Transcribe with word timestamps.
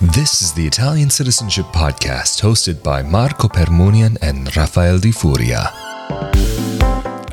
This 0.00 0.42
is 0.42 0.52
the 0.52 0.64
Italian 0.64 1.10
Citizenship 1.10 1.66
Podcast 1.66 2.40
hosted 2.40 2.84
by 2.84 3.02
Marco 3.02 3.48
Permunian 3.48 4.16
and 4.22 4.56
Rafael 4.56 5.00
Di 5.00 5.10
Furia. 5.10 5.72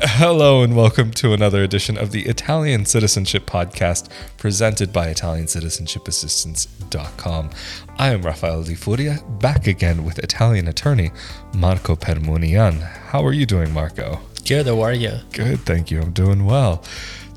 Hello 0.02 0.64
and 0.64 0.74
welcome 0.74 1.12
to 1.12 1.32
another 1.32 1.62
edition 1.62 1.96
of 1.96 2.10
the 2.10 2.26
Italian 2.26 2.84
Citizenship 2.84 3.46
Podcast 3.46 4.08
presented 4.36 4.92
by 4.92 5.14
Italiancitizenship.assistance.com. 5.14 7.50
I 7.98 8.08
am 8.08 8.22
Rafael 8.22 8.64
Di 8.64 8.74
Furia, 8.74 9.20
back 9.38 9.68
again 9.68 10.04
with 10.04 10.18
Italian 10.18 10.66
attorney 10.66 11.12
Marco 11.54 11.94
Permunian. 11.94 12.82
How 12.82 13.24
are 13.24 13.32
you 13.32 13.46
doing, 13.46 13.72
Marco? 13.72 14.18
Good, 14.44 14.66
how 14.66 14.80
are 14.80 14.92
you? 14.92 15.20
Good, 15.32 15.60
thank 15.60 15.92
you. 15.92 16.00
I'm 16.00 16.10
doing 16.10 16.44
well. 16.44 16.82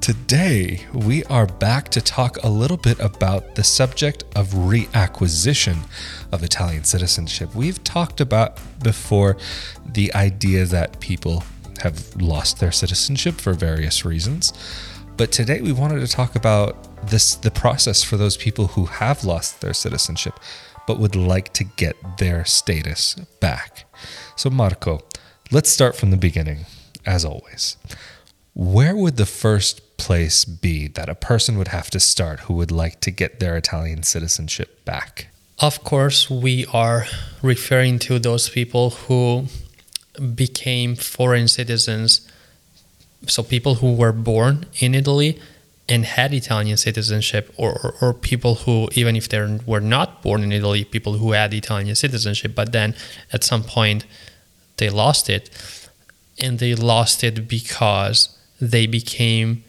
Today, 0.09 0.87
we 0.91 1.23
are 1.25 1.45
back 1.45 1.89
to 1.89 2.01
talk 2.01 2.37
a 2.41 2.49
little 2.49 2.77
bit 2.77 2.99
about 2.99 3.53
the 3.53 3.63
subject 3.63 4.23
of 4.35 4.47
reacquisition 4.47 5.87
of 6.31 6.41
Italian 6.41 6.83
citizenship. 6.83 7.53
We've 7.53 7.83
talked 7.83 8.19
about 8.19 8.57
before 8.81 9.37
the 9.85 10.11
idea 10.15 10.65
that 10.65 10.99
people 10.99 11.43
have 11.81 12.15
lost 12.15 12.59
their 12.59 12.71
citizenship 12.71 13.35
for 13.35 13.53
various 13.53 14.03
reasons. 14.03 14.51
But 15.15 15.31
today 15.31 15.61
we 15.61 15.73
wanted 15.73 15.99
to 15.99 16.07
talk 16.07 16.35
about 16.35 17.07
this 17.07 17.35
the 17.35 17.51
process 17.51 18.01
for 18.01 18.17
those 18.17 18.35
people 18.35 18.65
who 18.65 18.85
have 18.85 19.23
lost 19.23 19.61
their 19.61 19.75
citizenship 19.75 20.39
but 20.87 20.97
would 20.97 21.15
like 21.15 21.53
to 21.53 21.63
get 21.63 21.95
their 22.17 22.45
status 22.45 23.13
back. 23.39 23.85
So 24.35 24.49
Marco, 24.49 25.01
let's 25.51 25.69
start 25.69 25.95
from 25.95 26.09
the 26.09 26.17
beginning 26.17 26.65
as 27.05 27.23
always. 27.23 27.77
Where 28.59 28.93
would 28.93 29.15
the 29.15 29.25
first 29.25 29.95
place 29.95 30.43
be 30.43 30.89
that 30.89 31.07
a 31.07 31.15
person 31.15 31.57
would 31.57 31.69
have 31.69 31.89
to 31.91 31.99
start 32.01 32.41
who 32.41 32.55
would 32.55 32.71
like 32.71 32.99
to 32.99 33.09
get 33.09 33.39
their 33.39 33.55
Italian 33.55 34.03
citizenship 34.03 34.83
back? 34.83 35.29
Of 35.59 35.85
course, 35.85 36.29
we 36.29 36.65
are 36.73 37.05
referring 37.41 37.99
to 37.99 38.19
those 38.19 38.49
people 38.49 38.89
who 38.89 39.45
became 40.35 40.97
foreign 40.97 41.47
citizens. 41.47 42.27
So, 43.27 43.43
people 43.43 43.75
who 43.75 43.93
were 43.95 44.11
born 44.11 44.65
in 44.81 44.93
Italy 44.93 45.39
and 45.87 46.03
had 46.03 46.33
Italian 46.33 46.75
citizenship, 46.75 47.53
or, 47.55 47.79
or, 47.81 47.95
or, 48.01 48.13
people 48.13 48.55
who, 48.55 48.89
even 48.91 49.15
if 49.15 49.29
they 49.29 49.57
were 49.65 49.79
not 49.79 50.21
born 50.21 50.43
in 50.43 50.51
Italy, 50.51 50.83
people 50.83 51.13
who 51.13 51.31
had 51.31 51.53
Italian 51.53 51.95
citizenship, 51.95 52.55
but 52.55 52.73
then 52.73 52.93
at 53.31 53.45
some 53.45 53.63
point 53.63 54.05
they 54.75 54.89
lost 54.89 55.29
it. 55.29 55.49
And 56.41 56.59
they 56.59 56.75
lost 56.75 57.23
it 57.23 57.47
because 57.47 58.35
they 58.59 58.85
became 58.87 59.63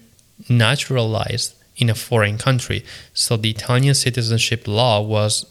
naturalized 0.49 1.55
in 1.77 1.91
a 1.91 1.95
foreign 1.95 2.39
country. 2.39 2.85
So 3.15 3.37
the 3.37 3.51
Italian 3.51 3.95
citizenship 3.95 4.67
law 4.67 5.01
was 5.01 5.47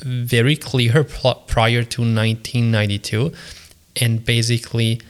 very 0.00 0.56
clear 0.56 1.04
prior 1.04 1.82
to 1.82 2.02
1992 2.02 3.32
and 4.00 4.24
basically 4.24 5.00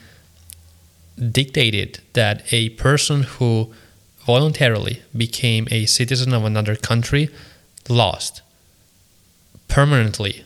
dictated 1.32 2.00
that 2.12 2.52
a 2.52 2.70
person 2.70 3.22
who 3.22 3.72
voluntarily 4.24 5.02
became 5.16 5.66
a 5.70 5.86
citizen 5.86 6.32
of 6.32 6.44
another 6.44 6.76
country 6.76 7.30
lost 7.88 8.42
permanently 9.68 10.44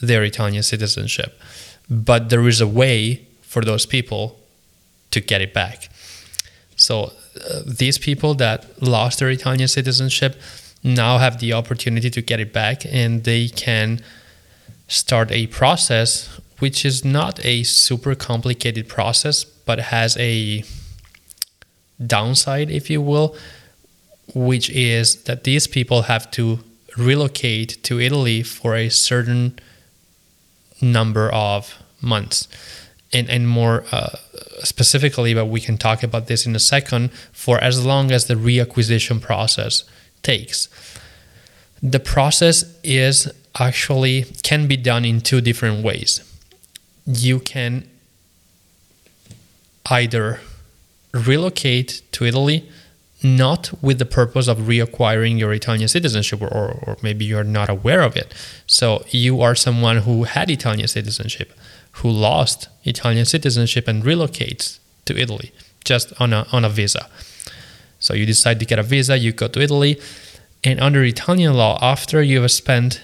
their 0.00 0.22
Italian 0.22 0.62
citizenship. 0.62 1.40
But 1.88 2.28
there 2.28 2.46
is 2.46 2.60
a 2.60 2.66
way 2.66 3.26
for 3.42 3.62
those 3.62 3.86
people 3.86 4.38
to 5.10 5.20
get 5.20 5.40
it 5.40 5.54
back. 5.54 5.88
So 6.78 7.04
uh, 7.04 7.62
these 7.66 7.98
people 7.98 8.34
that 8.36 8.82
lost 8.82 9.18
their 9.18 9.28
Italian 9.28 9.68
citizenship 9.68 10.40
now 10.82 11.18
have 11.18 11.38
the 11.40 11.52
opportunity 11.52 12.08
to 12.08 12.22
get 12.22 12.40
it 12.40 12.52
back 12.52 12.86
and 12.86 13.24
they 13.24 13.48
can 13.48 14.00
start 14.86 15.30
a 15.30 15.46
process 15.48 16.40
which 16.60 16.84
is 16.84 17.04
not 17.04 17.44
a 17.44 17.62
super 17.64 18.14
complicated 18.14 18.88
process 18.88 19.44
but 19.44 19.78
has 19.78 20.16
a 20.18 20.64
downside 22.06 22.70
if 22.70 22.88
you 22.88 23.02
will 23.02 23.36
which 24.34 24.70
is 24.70 25.24
that 25.24 25.44
these 25.44 25.66
people 25.66 26.02
have 26.02 26.30
to 26.30 26.60
relocate 26.98 27.82
to 27.84 28.00
Italy 28.00 28.42
for 28.42 28.74
a 28.74 28.88
certain 28.88 29.58
number 30.82 31.30
of 31.30 31.80
months. 32.00 32.48
And, 33.12 33.30
and 33.30 33.48
more 33.48 33.84
uh, 33.90 34.16
specifically, 34.64 35.34
but 35.34 35.46
we 35.46 35.60
can 35.60 35.78
talk 35.78 36.02
about 36.02 36.26
this 36.26 36.46
in 36.46 36.54
a 36.54 36.60
second, 36.60 37.12
for 37.32 37.58
as 37.58 37.84
long 37.84 38.10
as 38.10 38.26
the 38.26 38.34
reacquisition 38.34 39.20
process 39.20 39.84
takes. 40.22 40.68
The 41.82 42.00
process 42.00 42.64
is 42.82 43.30
actually 43.58 44.24
can 44.42 44.66
be 44.66 44.76
done 44.76 45.04
in 45.04 45.20
two 45.20 45.40
different 45.40 45.84
ways. 45.84 46.20
You 47.06 47.40
can 47.40 47.88
either 49.90 50.40
relocate 51.12 52.02
to 52.12 52.24
Italy 52.24 52.68
not 53.22 53.70
with 53.82 53.98
the 53.98 54.04
purpose 54.04 54.46
of 54.46 54.58
reacquiring 54.58 55.38
your 55.38 55.52
Italian 55.52 55.88
citizenship, 55.88 56.40
or, 56.40 56.48
or 56.48 56.96
maybe 57.02 57.24
you're 57.24 57.42
not 57.42 57.68
aware 57.68 58.02
of 58.02 58.16
it. 58.16 58.32
So 58.66 59.04
you 59.10 59.40
are 59.40 59.54
someone 59.54 59.98
who 59.98 60.24
had 60.24 60.50
Italian 60.50 60.86
citizenship 60.86 61.52
who 61.98 62.10
lost 62.10 62.68
Italian 62.84 63.24
citizenship 63.24 63.88
and 63.88 64.02
relocates 64.02 64.78
to 65.04 65.16
Italy 65.16 65.52
just 65.84 66.12
on 66.20 66.32
a, 66.32 66.46
on 66.52 66.64
a 66.64 66.68
visa. 66.68 67.08
So 67.98 68.14
you 68.14 68.26
decide 68.26 68.60
to 68.60 68.66
get 68.66 68.78
a 68.78 68.82
visa, 68.82 69.18
you 69.18 69.32
go 69.32 69.48
to 69.48 69.60
Italy, 69.60 70.00
and 70.62 70.80
under 70.80 71.02
Italian 71.02 71.54
law, 71.54 71.78
after 71.80 72.22
you 72.22 72.42
have 72.42 72.50
spent 72.50 73.00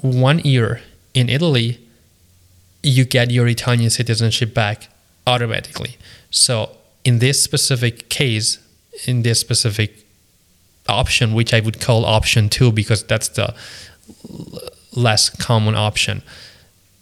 one 0.00 0.38
year 0.40 0.80
in 1.14 1.28
Italy, 1.28 1.80
you 2.82 3.04
get 3.04 3.30
your 3.30 3.48
Italian 3.48 3.90
citizenship 3.90 4.54
back 4.54 4.88
automatically. 5.26 5.96
So 6.30 6.70
in 7.04 7.18
this 7.18 7.42
specific 7.42 8.08
case, 8.08 8.58
in 9.06 9.22
this 9.22 9.40
specific 9.40 10.04
option, 10.88 11.34
which 11.34 11.52
I 11.52 11.60
would 11.60 11.80
call 11.80 12.04
option 12.04 12.48
two 12.48 12.70
because 12.70 13.02
that's 13.04 13.28
the 13.28 13.54
less 14.94 15.30
common 15.30 15.74
option, 15.74 16.22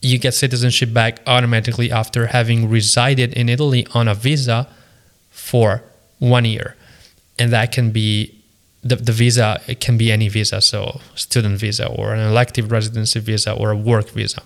you 0.04 0.18
get 0.18 0.34
citizenship 0.34 0.92
back 0.92 1.20
automatically 1.26 1.90
after 1.90 2.26
having 2.26 2.68
resided 2.68 3.32
in 3.32 3.48
Italy 3.48 3.86
on 3.94 4.06
a 4.06 4.14
visa 4.14 4.68
for 5.30 5.82
one 6.18 6.44
year. 6.44 6.76
And 7.38 7.52
that 7.52 7.72
can 7.72 7.90
be 7.90 8.38
the, 8.82 8.96
the 8.96 9.12
visa, 9.12 9.60
it 9.66 9.80
can 9.80 9.96
be 9.96 10.12
any 10.12 10.28
visa, 10.28 10.60
so 10.60 11.00
student 11.14 11.58
visa 11.58 11.86
or 11.86 12.12
an 12.12 12.20
elective 12.20 12.70
residency 12.70 13.18
visa 13.18 13.52
or 13.52 13.70
a 13.70 13.76
work 13.76 14.10
visa. 14.10 14.42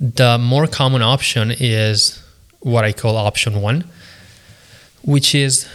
The 0.00 0.38
more 0.38 0.66
common 0.66 1.02
option 1.02 1.52
is 1.58 2.22
what 2.60 2.84
I 2.84 2.92
call 2.92 3.16
option 3.16 3.60
one, 3.60 3.84
which 5.02 5.34
is 5.34 5.68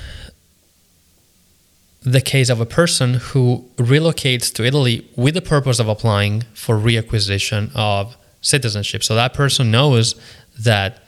the 2.01 2.21
case 2.21 2.49
of 2.49 2.59
a 2.59 2.65
person 2.65 3.13
who 3.13 3.69
relocates 3.77 4.51
to 4.55 4.65
Italy 4.65 5.07
with 5.15 5.35
the 5.35 5.41
purpose 5.41 5.77
of 5.77 5.87
applying 5.87 6.41
for 6.55 6.75
reacquisition 6.75 7.69
of 7.75 8.17
citizenship. 8.41 9.03
So 9.03 9.15
that 9.15 9.33
person 9.33 9.71
knows 9.71 10.15
that 10.59 11.03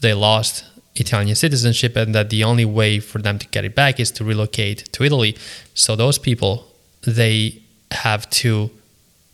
they 0.00 0.14
lost 0.14 0.64
Italian 0.96 1.34
citizenship 1.34 1.96
and 1.96 2.14
that 2.14 2.28
the 2.30 2.44
only 2.44 2.64
way 2.64 3.00
for 3.00 3.18
them 3.18 3.38
to 3.38 3.46
get 3.48 3.64
it 3.64 3.74
back 3.74 3.98
is 3.98 4.10
to 4.12 4.24
relocate 4.24 4.92
to 4.92 5.04
Italy. 5.04 5.36
So 5.74 5.96
those 5.96 6.18
people 6.18 6.66
they 7.04 7.62
have 7.90 8.28
to 8.30 8.70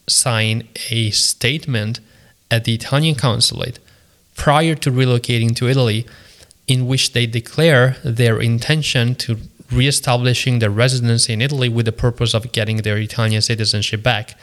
sign 0.08 0.66
a 0.90 1.10
statement 1.10 2.00
at 2.50 2.64
the 2.64 2.74
Italian 2.74 3.14
consulate 3.14 3.78
prior 4.36 4.74
to 4.74 4.90
relocating 4.90 5.54
to 5.56 5.68
Italy 5.68 6.06
in 6.66 6.86
which 6.86 7.12
they 7.12 7.26
declare 7.26 7.96
their 8.04 8.40
intention 8.40 9.14
to 9.14 9.38
reestablishing 9.70 10.60
their 10.60 10.70
residency 10.70 11.32
in 11.32 11.42
Italy 11.42 11.68
with 11.68 11.86
the 11.86 11.92
purpose 11.92 12.34
of 12.34 12.52
getting 12.52 12.78
their 12.78 12.96
Italian 12.96 13.42
citizenship 13.42 14.02
back. 14.02 14.38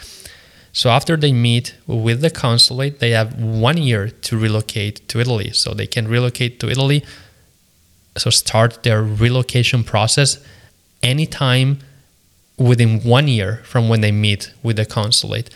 So 0.75 0.89
after 0.89 1.15
they 1.15 1.31
meet 1.31 1.73
with 1.87 2.19
the 2.19 2.29
consulate, 2.29 2.99
they 2.99 3.11
have 3.11 3.41
one 3.41 3.77
year 3.77 4.09
to 4.09 4.37
relocate 4.37 5.07
to 5.07 5.21
Italy. 5.21 5.51
So 5.53 5.73
they 5.73 5.87
can 5.87 6.05
relocate 6.05 6.59
to 6.59 6.69
Italy, 6.69 7.01
so 8.17 8.29
start 8.29 8.83
their 8.83 9.01
relocation 9.01 9.85
process 9.85 10.37
anytime 11.01 11.79
within 12.57 12.99
one 13.03 13.29
year 13.29 13.61
from 13.63 13.87
when 13.87 14.01
they 14.01 14.11
meet 14.11 14.51
with 14.63 14.75
the 14.75 14.85
consulate. 14.85 15.49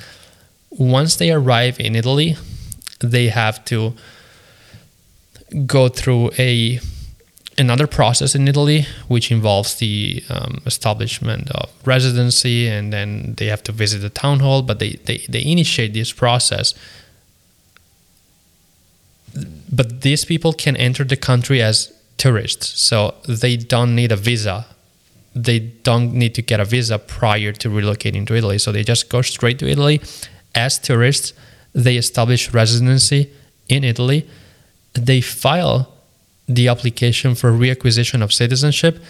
Once 0.70 1.18
they 1.18 1.32
arrive 1.32 1.82
in 1.82 1.98
Italy, 1.98 2.38
they 3.02 3.28
have 3.28 3.66
to 3.66 3.94
go 5.66 5.90
through 5.90 6.32
a 6.38 6.80
another 7.60 7.88
process 7.88 8.36
in 8.36 8.48
Italy, 8.48 8.88
which 9.08 9.32
involves 9.32 9.76
the 9.76 10.24
um, 10.30 10.62
establishment 10.66 11.52
of 11.52 11.70
residency, 11.86 12.68
and 12.68 12.92
then 12.92 13.36
they 13.38 13.48
have 13.48 13.62
to 13.64 13.72
visit 13.72 14.00
the 14.00 14.10
town 14.10 14.40
hall. 14.40 14.62
But 14.64 14.80
they, 14.80 14.92
they, 15.06 15.18
they 15.30 15.44
initiate 15.46 15.94
this 15.94 16.12
process. 16.14 16.74
But 19.72 20.02
these 20.02 20.26
people 20.26 20.54
can 20.54 20.76
enter 20.78 21.04
the 21.04 21.18
country 21.18 21.62
as 21.62 21.94
tourists, 22.18 22.82
so 22.82 23.14
they 23.28 23.58
don't 23.58 23.94
need 23.96 24.12
a 24.12 24.18
visa. 24.18 24.66
they 25.36 25.60
don't 25.60 26.14
need 26.14 26.34
to 26.36 26.42
get 26.42 26.60
a 26.60 26.66
visa 26.66 26.98
prior 27.00 27.52
to 27.54 27.70
relocating 27.70 28.26
to 28.28 28.36
Italy. 28.36 28.58
So 28.58 28.72
they 28.72 28.84
just 28.84 29.10
go 29.10 29.22
straight 29.22 29.60
to 29.60 29.68
Italy 29.68 30.02
as 30.56 30.80
tourists. 30.80 31.34
They 31.74 31.98
establish 31.98 32.54
residency 32.54 33.32
in 33.68 33.84
Italy. 33.84 34.28
They 34.94 35.22
file 35.22 35.94
the 36.50 36.68
application 36.68 37.36
for 37.36 37.52
reacquisition 37.52 38.22
of 38.22 38.34
citizenship, 38.34 39.02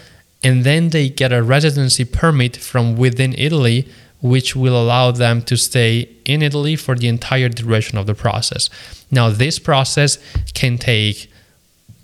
and 0.43 0.63
then 0.63 0.89
they 0.89 1.09
get 1.09 1.31
a 1.31 1.41
residency 1.41 2.05
permit 2.05 2.57
from 2.57 2.95
within 2.97 3.33
Italy, 3.37 3.87
which 4.21 4.55
will 4.55 4.79
allow 4.79 5.11
them 5.11 5.41
to 5.43 5.55
stay 5.55 6.09
in 6.25 6.41
Italy 6.41 6.75
for 6.75 6.95
the 6.95 7.07
entire 7.07 7.49
duration 7.49 7.97
of 7.97 8.05
the 8.05 8.13
process. 8.13 8.69
Now, 9.09 9.29
this 9.29 9.57
process 9.57 10.17
can 10.53 10.77
take 10.77 11.31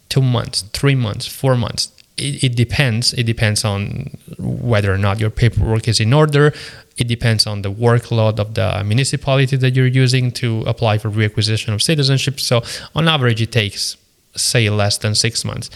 two 0.09 0.21
months, 0.21 0.61
three 0.73 0.95
months, 0.95 1.27
four 1.27 1.55
months. 1.55 1.91
It, 2.17 2.43
it, 2.45 2.55
depends. 2.55 3.13
It 3.13 3.23
depends 3.23 3.65
on 3.65 4.17
whether 4.39 4.93
or 4.93 4.97
not 4.97 5.19
your 5.19 5.29
paperwork 5.29 5.89
is 5.89 5.99
in 5.99 6.13
order. 6.13 6.53
It 6.97 7.09
depends 7.09 7.45
on 7.45 7.61
the 7.61 7.71
workload 7.71 8.39
of 8.39 8.53
the 8.53 8.81
municipality 8.85 9.57
that 9.57 9.75
you're 9.75 9.85
using 9.85 10.31
to 10.33 10.63
apply 10.65 10.97
for 10.97 11.09
reacquisition 11.09 11.73
of 11.73 11.81
citizenship. 11.81 12.39
So, 12.39 12.63
on 12.95 13.09
average, 13.09 13.41
it 13.41 13.51
takes, 13.51 13.97
say, 14.35 14.69
less 14.69 14.97
than 14.97 15.15
six 15.15 15.43
months. 15.45 15.69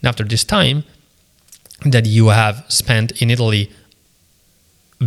And 0.00 0.08
after 0.08 0.24
this 0.24 0.44
time 0.44 0.84
that 1.84 2.06
you 2.06 2.28
have 2.28 2.64
spent 2.68 3.12
in 3.22 3.30
Italy 3.30 3.70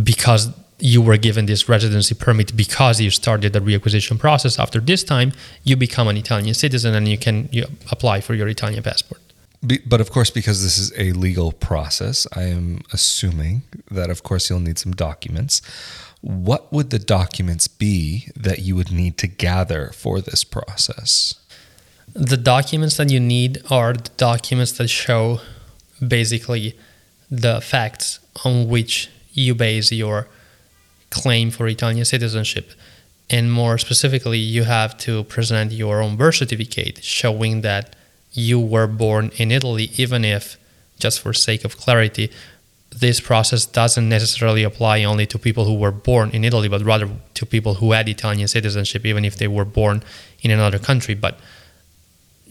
because 0.02 0.50
you 0.80 1.02
were 1.02 1.16
given 1.16 1.46
this 1.46 1.68
residency 1.68 2.14
permit 2.14 2.56
because 2.56 3.00
you 3.00 3.10
started 3.10 3.52
the 3.52 3.60
reacquisition 3.60 4.18
process. 4.18 4.58
After 4.58 4.80
this 4.80 5.04
time, 5.04 5.32
you 5.64 5.76
become 5.76 6.08
an 6.08 6.16
Italian 6.16 6.54
citizen 6.54 6.94
and 6.94 7.06
you 7.06 7.18
can 7.18 7.48
you 7.52 7.66
apply 7.90 8.20
for 8.20 8.34
your 8.34 8.48
Italian 8.48 8.82
passport. 8.82 9.20
but 9.86 10.00
of 10.00 10.10
course, 10.10 10.30
because 10.30 10.62
this 10.62 10.78
is 10.78 10.92
a 10.96 11.12
legal 11.12 11.52
process, 11.52 12.26
I 12.34 12.44
am 12.44 12.80
assuming 12.92 13.62
that, 13.90 14.08
of 14.08 14.22
course, 14.22 14.48
you'll 14.48 14.60
need 14.60 14.78
some 14.78 14.92
documents. 14.92 15.60
What 16.22 16.72
would 16.72 16.90
the 16.90 16.98
documents 16.98 17.68
be 17.68 18.28
that 18.34 18.60
you 18.60 18.74
would 18.76 18.90
need 18.90 19.18
to 19.18 19.26
gather 19.26 19.90
for 19.94 20.20
this 20.20 20.44
process? 20.44 21.39
The 22.14 22.36
documents 22.36 22.96
that 22.96 23.10
you 23.10 23.20
need 23.20 23.62
are 23.70 23.92
the 23.92 24.10
documents 24.16 24.72
that 24.72 24.88
show 24.88 25.40
basically 26.06 26.76
the 27.30 27.60
facts 27.60 28.18
on 28.44 28.68
which 28.68 29.08
you 29.32 29.54
base 29.54 29.92
your 29.92 30.28
claim 31.10 31.50
for 31.50 31.68
Italian 31.68 32.04
citizenship. 32.04 32.72
And 33.28 33.52
more 33.52 33.78
specifically, 33.78 34.38
you 34.38 34.64
have 34.64 34.98
to 34.98 35.22
present 35.24 35.70
your 35.70 36.02
own 36.02 36.16
birth 36.16 36.36
certificate 36.36 37.04
showing 37.04 37.60
that 37.60 37.94
you 38.32 38.58
were 38.58 38.86
born 38.86 39.30
in 39.36 39.52
Italy, 39.52 39.90
even 39.96 40.24
if, 40.24 40.56
just 40.98 41.20
for 41.20 41.32
sake 41.32 41.64
of 41.64 41.76
clarity, 41.76 42.30
this 42.90 43.20
process 43.20 43.66
doesn't 43.66 44.08
necessarily 44.08 44.64
apply 44.64 45.04
only 45.04 45.26
to 45.26 45.38
people 45.38 45.64
who 45.64 45.74
were 45.74 45.92
born 45.92 46.30
in 46.30 46.44
Italy, 46.44 46.68
but 46.68 46.82
rather 46.82 47.08
to 47.34 47.46
people 47.46 47.74
who 47.74 47.92
had 47.92 48.08
Italian 48.08 48.48
citizenship, 48.48 49.06
even 49.06 49.24
if 49.24 49.36
they 49.36 49.46
were 49.46 49.64
born 49.64 50.02
in 50.42 50.50
another 50.50 50.78
country. 50.78 51.14
But 51.14 51.38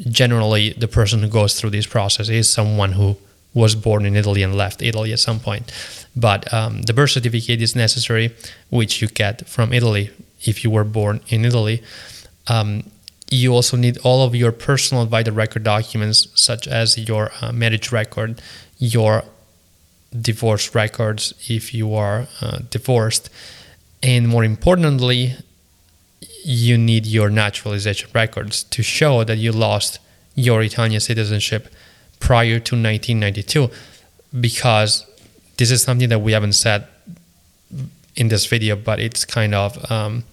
generally, 0.08 0.74
the 0.74 0.88
person 0.88 1.20
who 1.20 1.28
goes 1.28 1.60
through 1.60 1.72
this 1.72 1.88
process 1.88 2.30
is 2.30 2.52
someone 2.52 2.94
who 2.94 3.18
was 3.54 3.76
born 3.76 4.06
in 4.06 4.16
Italy 4.16 4.44
and 4.44 4.56
left 4.56 4.82
Italy 4.82 5.12
at 5.12 5.20
some 5.20 5.40
point. 5.40 5.72
But 6.16 6.52
um, 6.54 6.84
the 6.84 6.94
birth 6.94 7.12
certificate 7.12 7.62
is 7.62 7.76
necessary, 7.76 8.36
which 8.70 9.02
you 9.02 9.08
get 9.08 9.48
from 9.48 9.74
Italy 9.74 10.12
if 10.44 10.64
you 10.64 10.70
were 10.70 10.84
born 10.84 11.22
in 11.28 11.46
Italy. 11.46 11.84
Um, 12.48 12.84
you 13.32 13.54
also 13.54 13.78
need 13.78 13.98
all 14.04 14.26
of 14.26 14.36
your 14.36 14.52
personal 14.52 15.06
vital 15.06 15.34
record 15.34 15.64
documents, 15.64 16.28
such 16.34 16.68
as 16.68 16.98
your 16.98 17.32
uh, 17.42 17.52
marriage 17.52 17.92
record, 17.92 18.42
your 18.78 19.24
divorce 20.20 20.74
records 20.74 21.34
if 21.48 21.74
you 21.74 21.94
are 21.94 22.28
uh, 22.42 22.60
divorced, 22.70 23.30
and 24.02 24.28
more 24.28 24.44
importantly, 24.44 25.36
you 26.44 26.78
need 26.78 27.06
your 27.06 27.30
naturalization 27.30 28.10
records 28.14 28.64
to 28.64 28.84
show 28.84 29.24
that 29.24 29.38
you 29.38 29.52
lost 29.52 30.00
your 30.36 30.62
Italian 30.62 31.00
citizenship 31.00 31.68
prior 32.20 32.60
to 32.60 32.76
1992 32.76 33.70
because 34.40 35.06
this 35.58 35.72
is 35.72 35.82
something 35.82 36.10
that 36.10 36.20
we 36.20 36.32
haven't 36.32 36.54
said 36.54 36.88
in 38.16 38.28
this 38.28 38.46
video 38.46 38.76
but 38.76 39.00
it's 39.00 39.26
kind 39.26 39.54
of 39.56 39.92
um, 39.92 40.24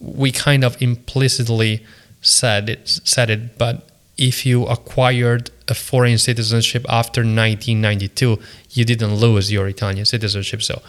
we 0.00 0.30
kind 0.30 0.64
of 0.64 0.80
implicitly 0.80 1.84
said 2.20 2.68
it 2.68 2.88
said 3.04 3.30
it 3.30 3.58
but 3.58 3.88
if 4.16 4.46
you 4.46 4.64
acquired 4.66 5.50
a 5.68 5.74
foreign 5.74 6.18
citizenship 6.18 6.84
after 6.88 7.20
1992 7.20 8.38
you 8.74 8.84
didn't 8.84 9.14
lose 9.14 9.50
your 9.50 9.66
Italian 9.68 10.04
citizenship. 10.04 10.62
So 10.62 10.82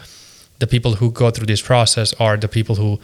the 0.58 0.66
people 0.66 0.96
who 0.96 1.10
go 1.10 1.30
through 1.30 1.46
this 1.46 1.62
process 1.62 2.12
are 2.14 2.36
the 2.36 2.48
people 2.48 2.74
who 2.74 3.00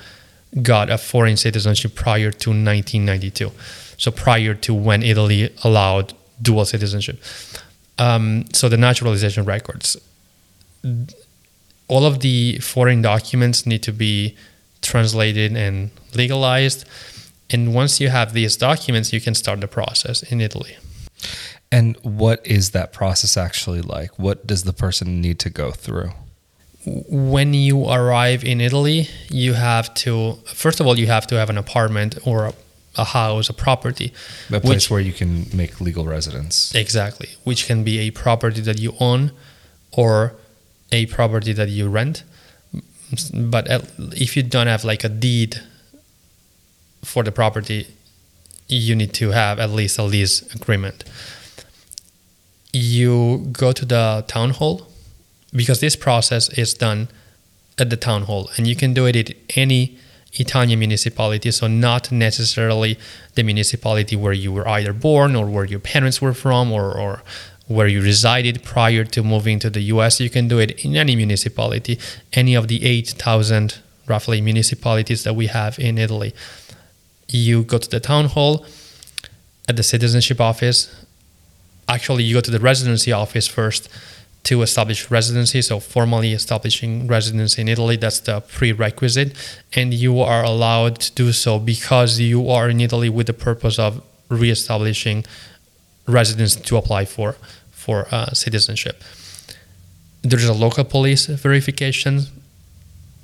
got 0.61 0.91
a 0.91 0.99
foreign 0.99 1.37
citizenship 1.37 1.95
prior 1.95 2.31
to 2.31 2.51
1992 2.51 3.51
so 4.03 4.11
prior 4.11 4.53
to 4.53 4.75
when 4.75 5.01
Italy 5.05 5.55
allowed 5.63 6.13
dual 6.41 6.65
citizenship. 6.65 7.23
Um, 8.01 8.47
so 8.53 8.69
the 8.69 8.77
naturalization 8.77 9.45
records. 9.45 9.97
All 11.87 12.05
of 12.05 12.19
the 12.19 12.59
foreign 12.59 13.01
documents 13.01 13.65
need 13.65 13.85
to 13.85 13.93
be 13.93 14.37
translated 14.81 15.57
and 15.57 15.93
legalized. 16.17 16.85
And 17.49 17.75
once 17.75 18.01
you 18.01 18.09
have 18.09 18.33
these 18.33 18.57
documents, 18.57 19.13
you 19.13 19.21
can 19.21 19.37
start 19.37 19.61
the 19.61 19.69
process 19.69 20.25
in 20.25 20.41
Italy. 20.41 20.77
And 21.71 21.97
what 22.03 22.45
is 22.45 22.73
that 22.73 22.93
process 22.93 23.37
actually 23.37 23.83
like? 23.83 24.19
What 24.19 24.49
does 24.49 24.65
the 24.65 24.73
person 24.73 25.21
need 25.21 25.39
to 25.39 25.49
go 25.49 25.71
through? 25.71 26.11
When 26.85 27.55
you 27.55 27.89
arrive 27.89 28.45
in 28.45 28.61
Italy, 28.61 29.09
you 29.29 29.55
have 29.55 29.95
to, 29.95 30.35
first 30.47 30.81
of 30.81 30.87
all, 30.87 30.99
you 30.99 31.07
have 31.07 31.27
to 31.29 31.37
have 31.37 31.49
an 31.49 31.59
apartment 31.59 32.19
or 32.27 32.47
a 32.47 32.53
a 32.97 33.05
house, 33.05 33.49
a 33.49 33.55
property. 33.55 34.13
A 34.51 34.61
place 34.61 34.65
which, 34.65 34.91
where 34.91 35.01
you 35.01 35.13
can 35.13 35.47
make 35.55 35.81
legal 35.81 36.05
residence. 36.05 36.75
Exactly, 36.75 37.31
which 37.45 37.67
can 37.67 37.85
be 37.85 37.99
a 38.01 38.11
property 38.11 38.61
that 38.61 38.79
you 38.79 38.95
own 39.01 39.33
or 39.93 40.35
a 40.91 41.07
property 41.07 41.53
that 41.53 41.69
you 41.69 41.89
rent. 41.89 42.25
But 43.33 43.67
if 44.13 44.37
you 44.37 44.43
don't 44.43 44.67
have 44.67 44.85
like 44.85 45.05
a 45.05 45.09
deed 45.09 45.61
for 47.03 47.23
the 47.23 47.33
property, 47.33 47.89
you 48.69 48.95
need 48.95 49.13
to 49.15 49.31
have 49.31 49.59
at 49.59 49.71
least 49.71 49.99
a 49.99 50.03
lease 50.03 50.43
agreement. 50.55 51.05
You 52.73 53.49
go 53.53 53.73
to 53.73 53.85
the 53.85 54.25
town 54.29 54.51
hall 54.51 54.89
because 55.55 55.81
this 55.81 55.97
process 55.97 56.49
is 56.51 56.75
done 56.75 57.09
at 57.79 57.91
the 57.91 57.97
town 57.97 58.23
hall 58.23 58.51
and 58.57 58.67
you 58.67 58.77
can 58.77 58.95
do 58.95 59.07
it 59.07 59.17
at 59.17 59.37
any 59.57 59.99
Italian 60.35 60.79
municipality, 60.79 61.51
so 61.51 61.67
not 61.67 62.11
necessarily 62.11 62.99
the 63.35 63.43
municipality 63.43 64.17
where 64.17 64.33
you 64.33 64.51
were 64.51 64.67
either 64.67 64.93
born 64.93 65.37
or 65.37 65.47
where 65.47 65.65
your 65.65 65.81
parents 65.81 66.23
were 66.23 66.33
from 66.33 66.73
or, 66.73 66.97
or 66.97 67.23
where 67.67 67.87
you 67.87 68.03
resided 68.03 68.63
prior 68.63 69.05
to 69.05 69.23
moving 69.23 69.59
to 69.59 69.69
the 69.69 69.83
US. 69.95 70.21
You 70.21 70.31
can 70.31 70.49
do 70.49 70.59
it 70.59 70.85
in 70.85 70.97
any 70.97 71.17
municipality, 71.17 71.99
any 72.33 72.55
of 72.55 72.69
the 72.69 72.85
8,000 72.85 73.81
roughly 74.07 74.41
municipalities 74.41 75.25
that 75.25 75.35
we 75.35 75.49
have 75.49 75.79
in 75.79 75.99
Italy. 75.99 76.35
You 77.29 77.63
go 77.63 77.79
to 77.79 77.89
the 77.89 78.01
town 78.01 78.27
hall 78.27 78.65
at 79.69 79.77
the 79.77 79.83
citizenship 79.83 80.41
office. 80.41 80.95
Actually, 81.89 82.25
you 82.25 82.35
go 82.35 82.41
to 82.41 82.51
the 82.51 82.59
residency 82.59 83.13
office 83.13 83.47
first 83.47 83.89
to 84.45 84.63
establish 84.63 85.11
residency. 85.11 85.63
So, 85.63 85.81
formally 85.81 86.33
establishing 86.33 87.07
residency 87.07 87.63
in 87.63 87.69
Italy, 87.69 87.97
that's 87.97 88.21
the 88.21 88.41
prerequisite. 88.41 89.33
And 89.75 89.95
you 89.95 90.21
are 90.21 90.43
allowed 90.43 90.97
to 91.01 91.13
do 91.13 91.33
so 91.33 91.59
because 91.59 92.19
you 92.19 92.49
are 92.51 92.69
in 92.69 92.81
Italy 92.81 93.09
with 93.09 93.27
the 93.27 93.33
purpose 93.33 93.79
of 93.79 94.03
reestablishing 94.29 95.25
residence 96.07 96.57
to 96.57 96.77
apply 96.77 97.05
for, 97.05 97.37
for 97.71 98.07
uh, 98.11 98.33
citizenship. 98.33 99.03
There's 100.23 100.45
a 100.45 100.55
local 100.55 100.85
police 100.85 101.27
verification, 101.27 102.23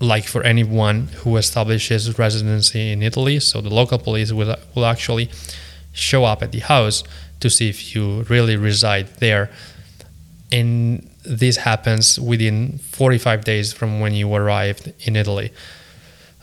like 0.01 0.25
for 0.25 0.43
anyone 0.45 1.09
who 1.23 1.37
establishes 1.37 2.19
residency 2.19 2.93
in 2.93 3.03
Italy. 3.03 3.41
So, 3.41 3.61
the 3.61 3.75
local 3.75 3.99
police 3.99 4.33
will, 4.33 4.55
will 4.75 4.87
actually 4.87 5.31
show 5.93 6.25
up 6.25 6.43
at 6.43 6.53
the 6.53 6.61
house 6.61 7.03
to 7.41 7.51
see 7.51 7.69
if 7.69 7.95
you 7.95 8.23
really 8.25 8.57
reside 8.57 9.09
there 9.17 9.51
and 10.51 11.09
this 11.25 11.59
happens 11.59 12.19
within 12.19 12.79
45 12.79 13.45
days 13.45 13.73
from 13.73 14.01
when 14.01 14.15
you 14.15 14.33
arrived 14.35 14.93
in 15.01 15.17
Italy. 15.17 15.53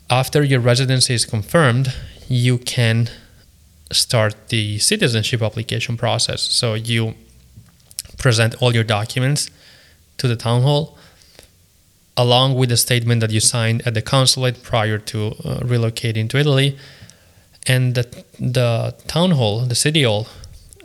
After 0.10 0.44
your 0.44 0.60
residency 0.60 1.14
is 1.16 1.26
confirmed, 1.26 1.94
you 2.28 2.60
can 2.60 3.10
start 3.92 4.50
the 4.50 4.78
citizenship 4.80 5.42
application 5.42 5.98
process. 5.98 6.42
So 6.42 6.76
you 6.76 7.16
present 8.18 8.62
all 8.62 8.74
your 8.74 8.84
documents 8.84 9.50
to 10.18 10.28
the 10.28 10.36
town 10.36 10.62
hall 10.62 10.98
along 12.18 12.56
with 12.56 12.70
the 12.70 12.78
statement 12.78 13.22
that 13.22 13.32
you 13.32 13.40
signed 13.40 13.86
at 13.86 13.94
the 13.94 14.02
consulate 14.02 14.64
prior 14.64 14.98
to 14.98 15.28
uh, 15.28 15.60
relocating 15.60 16.30
to 16.30 16.38
Italy. 16.38 16.78
And 17.68 17.96
the, 17.96 18.24
the 18.40 18.96
town 19.08 19.32
hall, 19.32 19.62
the 19.62 19.76
city 19.76 20.04
hall, 20.04 20.28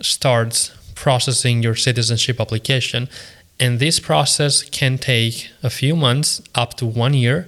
starts 0.01 0.71
processing 1.05 1.63
your 1.63 1.75
citizenship 1.87 2.37
application 2.39 3.09
And 3.61 3.79
this 3.79 3.99
process 3.99 4.63
can 4.63 4.97
take 4.97 5.51
a 5.61 5.69
few 5.69 5.95
months, 5.95 6.41
up 6.55 6.73
to 6.77 6.85
one 6.85 7.13
year. 7.13 7.47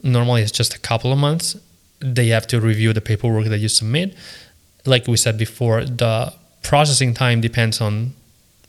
Normally, 0.00 0.42
it's 0.42 0.52
just 0.52 0.72
a 0.72 0.78
couple 0.78 1.12
of 1.12 1.18
months. 1.18 1.56
They 1.98 2.28
have 2.28 2.46
to 2.46 2.60
review 2.60 2.92
the 2.92 3.00
paperwork 3.00 3.46
that 3.46 3.58
you 3.58 3.68
submit. 3.68 4.14
Like 4.86 5.08
we 5.08 5.16
said 5.16 5.36
before, 5.36 5.84
the 5.84 6.32
processing 6.62 7.12
time 7.12 7.40
depends 7.40 7.80
on 7.80 8.14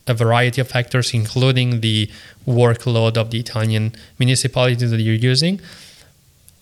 a 0.07 0.15
variety 0.15 0.61
of 0.61 0.67
factors, 0.67 1.13
including 1.13 1.81
the 1.81 2.09
workload 2.47 3.17
of 3.17 3.29
the 3.29 3.39
Italian 3.39 3.93
municipality 4.17 4.87
that 4.87 4.99
you're 4.99 5.13
using. 5.13 5.61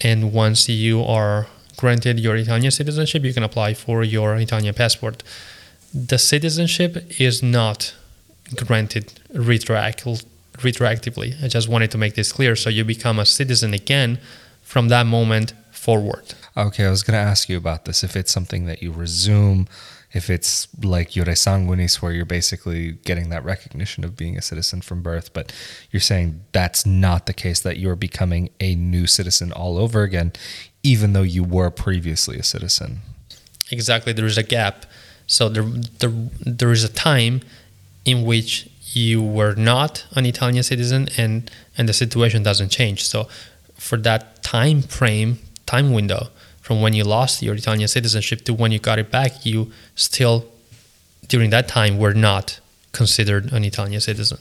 And 0.01 0.33
once 0.33 0.67
you 0.67 1.03
are 1.03 1.47
granted 1.77 2.19
your 2.19 2.35
Italian 2.35 2.71
citizenship, 2.71 3.23
you 3.23 3.33
can 3.33 3.43
apply 3.43 3.75
for 3.75 4.03
your 4.03 4.35
Italian 4.35 4.73
passport. 4.73 5.23
The 5.93 6.17
citizenship 6.17 7.19
is 7.19 7.43
not 7.43 7.93
granted 8.55 9.19
retroact- 9.33 10.25
retroactively. 10.53 11.41
I 11.43 11.47
just 11.47 11.67
wanted 11.67 11.91
to 11.91 11.97
make 11.97 12.15
this 12.15 12.31
clear. 12.31 12.55
So 12.55 12.69
you 12.69 12.83
become 12.83 13.19
a 13.19 13.25
citizen 13.25 13.73
again 13.73 14.19
from 14.61 14.87
that 14.89 15.05
moment 15.05 15.53
forward. 15.71 16.33
Okay, 16.55 16.85
I 16.85 16.89
was 16.89 17.03
going 17.03 17.13
to 17.13 17.29
ask 17.29 17.49
you 17.49 17.57
about 17.57 17.85
this. 17.85 18.03
If 18.03 18.15
it's 18.15 18.31
something 18.31 18.65
that 18.65 18.83
you 18.83 18.91
resume, 18.91 19.67
if 20.13 20.29
it's 20.29 20.67
like 20.83 21.11
Iure 21.11 21.25
Sanguinis, 21.25 22.01
where 22.01 22.11
you're 22.11 22.25
basically 22.25 22.93
getting 23.03 23.29
that 23.29 23.43
recognition 23.43 24.03
of 24.03 24.17
being 24.17 24.37
a 24.37 24.41
citizen 24.41 24.81
from 24.81 25.01
birth, 25.01 25.33
but 25.33 25.53
you're 25.91 26.01
saying 26.01 26.41
that's 26.51 26.85
not 26.85 27.25
the 27.25 27.33
case, 27.33 27.61
that 27.61 27.77
you're 27.77 27.95
becoming 27.95 28.49
a 28.59 28.75
new 28.75 29.07
citizen 29.07 29.51
all 29.51 29.77
over 29.77 30.03
again, 30.03 30.33
even 30.83 31.13
though 31.13 31.21
you 31.21 31.43
were 31.43 31.69
previously 31.69 32.37
a 32.37 32.43
citizen. 32.43 32.99
Exactly, 33.71 34.11
there 34.11 34.25
is 34.25 34.37
a 34.37 34.43
gap. 34.43 34.85
So 35.31 35.47
there, 35.47 35.63
there, 35.63 36.11
there 36.45 36.71
is 36.73 36.83
a 36.83 36.89
time 36.89 37.39
in 38.03 38.25
which 38.25 38.69
you 38.91 39.23
were 39.23 39.55
not 39.55 40.05
an 40.11 40.25
Italian 40.25 40.61
citizen 40.61 41.07
and, 41.15 41.49
and 41.77 41.87
the 41.87 41.93
situation 41.93 42.43
doesn't 42.43 42.67
change. 42.67 43.05
So 43.05 43.29
for 43.75 43.95
that 43.99 44.43
time 44.43 44.81
frame, 44.81 45.39
time 45.65 45.93
window, 45.93 46.27
from 46.59 46.81
when 46.81 46.91
you 46.91 47.05
lost 47.05 47.41
your 47.41 47.55
Italian 47.55 47.87
citizenship 47.87 48.41
to 48.41 48.53
when 48.53 48.73
you 48.73 48.79
got 48.79 48.99
it 48.99 49.09
back, 49.09 49.45
you 49.45 49.71
still, 49.95 50.47
during 51.29 51.49
that 51.51 51.69
time, 51.69 51.97
were 51.97 52.13
not 52.13 52.59
considered 52.91 53.53
an 53.53 53.63
Italian 53.63 54.01
citizen. 54.01 54.39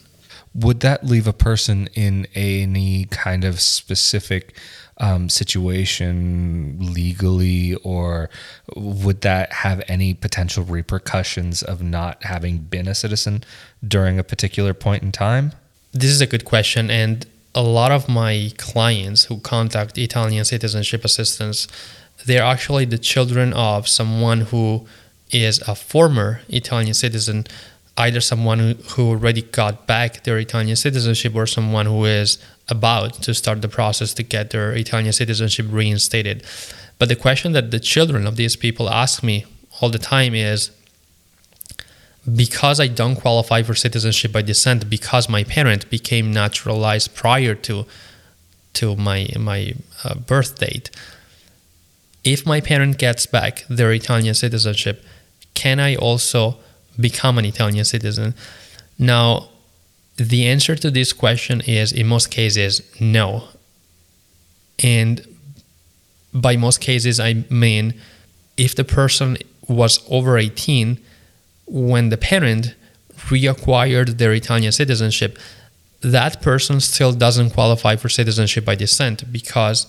Would 0.56 0.80
that 0.80 1.06
leave 1.06 1.28
a 1.28 1.32
person 1.32 1.88
in 1.94 2.26
any 2.34 3.04
kind 3.04 3.44
of 3.44 3.60
specific 3.60 4.56
um, 5.00 5.28
situation 5.28 6.76
legally, 6.78 7.74
or 7.82 8.30
would 8.76 9.22
that 9.22 9.52
have 9.52 9.82
any 9.88 10.14
potential 10.14 10.62
repercussions 10.62 11.62
of 11.62 11.82
not 11.82 12.22
having 12.22 12.58
been 12.58 12.86
a 12.86 12.94
citizen 12.94 13.42
during 13.86 14.18
a 14.18 14.24
particular 14.24 14.74
point 14.74 15.02
in 15.02 15.10
time? 15.10 15.52
This 15.92 16.10
is 16.10 16.20
a 16.20 16.26
good 16.26 16.44
question. 16.44 16.90
And 16.90 17.26
a 17.54 17.62
lot 17.62 17.90
of 17.90 18.08
my 18.08 18.52
clients 18.58 19.24
who 19.24 19.40
contact 19.40 19.98
Italian 19.98 20.44
citizenship 20.44 21.04
assistance 21.04 21.66
they're 22.26 22.42
actually 22.42 22.84
the 22.84 22.98
children 22.98 23.52
of 23.52 23.88
someone 23.88 24.42
who 24.42 24.86
is 25.30 25.60
a 25.66 25.74
former 25.74 26.40
Italian 26.48 26.94
citizen, 26.94 27.46
either 27.96 28.20
someone 28.20 28.76
who 28.90 29.10
already 29.10 29.42
got 29.42 29.86
back 29.86 30.24
their 30.24 30.38
Italian 30.38 30.76
citizenship 30.76 31.34
or 31.34 31.46
someone 31.46 31.86
who 31.86 32.04
is 32.04 32.38
about 32.68 33.14
to 33.14 33.34
start 33.34 33.62
the 33.62 33.68
process 33.68 34.14
to 34.14 34.22
get 34.22 34.50
their 34.50 34.72
Italian 34.72 35.12
citizenship 35.12 35.66
reinstated. 35.70 36.42
But 36.98 37.08
the 37.08 37.16
question 37.16 37.52
that 37.52 37.70
the 37.70 37.80
children 37.80 38.26
of 38.26 38.36
these 38.36 38.56
people 38.56 38.88
ask 38.88 39.22
me 39.22 39.44
all 39.80 39.90
the 39.90 39.98
time 39.98 40.34
is 40.34 40.70
because 42.36 42.78
I 42.80 42.86
don't 42.86 43.16
qualify 43.16 43.62
for 43.62 43.74
citizenship 43.74 44.32
by 44.32 44.42
descent, 44.42 44.90
because 44.90 45.28
my 45.28 45.42
parent 45.44 45.88
became 45.90 46.32
naturalized 46.32 47.14
prior 47.14 47.54
to 47.54 47.86
to 48.74 48.94
my 48.96 49.28
my 49.38 49.74
uh, 50.04 50.14
birth 50.14 50.58
date, 50.58 50.90
if 52.22 52.46
my 52.46 52.60
parent 52.60 52.98
gets 52.98 53.26
back 53.26 53.64
their 53.68 53.92
Italian 53.92 54.34
citizenship, 54.34 55.04
can 55.54 55.80
I 55.80 55.96
also 55.96 56.58
become 57.00 57.38
an 57.38 57.44
Italian 57.44 57.84
citizen? 57.84 58.34
Now, 58.98 59.48
the 60.16 60.46
answer 60.46 60.76
to 60.76 60.90
this 60.90 61.12
question 61.12 61.62
is 61.62 61.92
in 61.92 62.06
most 62.06 62.30
cases 62.30 62.82
no. 63.00 63.44
And 64.82 65.26
by 66.32 66.56
most 66.56 66.80
cases, 66.80 67.18
I 67.18 67.44
mean 67.50 67.94
if 68.56 68.74
the 68.74 68.84
person 68.84 69.38
was 69.68 70.00
over 70.10 70.36
18 70.36 70.98
when 71.66 72.10
the 72.10 72.18
parent 72.18 72.74
reacquired 73.28 74.18
their 74.18 74.32
Italian 74.32 74.72
citizenship, 74.72 75.38
that 76.02 76.42
person 76.42 76.80
still 76.80 77.12
doesn't 77.12 77.50
qualify 77.50 77.96
for 77.96 78.08
citizenship 78.08 78.64
by 78.64 78.74
descent 78.74 79.32
because 79.32 79.86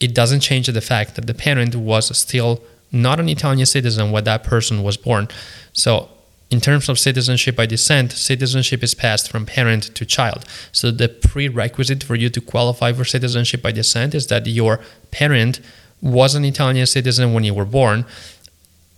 it 0.00 0.14
doesn't 0.14 0.40
change 0.40 0.66
the 0.66 0.80
fact 0.80 1.14
that 1.16 1.26
the 1.26 1.34
parent 1.34 1.74
was 1.76 2.16
still 2.16 2.62
not 2.92 3.20
an 3.20 3.28
Italian 3.28 3.66
citizen 3.66 4.10
when 4.10 4.24
that 4.24 4.44
person 4.44 4.82
was 4.82 4.96
born. 4.96 5.28
So, 5.72 6.08
in 6.50 6.60
terms 6.60 6.88
of 6.88 6.98
citizenship 6.98 7.54
by 7.54 7.66
descent, 7.66 8.10
citizenship 8.10 8.82
is 8.82 8.92
passed 8.94 9.30
from 9.30 9.46
parent 9.46 9.94
to 9.94 10.04
child. 10.04 10.44
So, 10.72 10.90
the 10.90 11.08
prerequisite 11.08 12.02
for 12.02 12.16
you 12.16 12.28
to 12.30 12.40
qualify 12.40 12.92
for 12.92 13.04
citizenship 13.04 13.62
by 13.62 13.72
descent 13.72 14.14
is 14.14 14.26
that 14.28 14.46
your 14.46 14.80
parent 15.10 15.60
was 16.02 16.34
an 16.34 16.44
Italian 16.44 16.86
citizen 16.86 17.32
when 17.32 17.44
you 17.44 17.54
were 17.54 17.64
born. 17.64 18.04